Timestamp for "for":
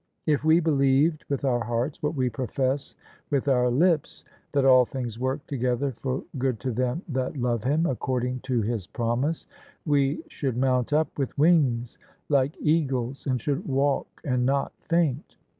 5.91-6.23